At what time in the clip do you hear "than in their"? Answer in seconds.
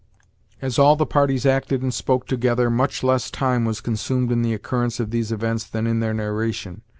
5.65-6.11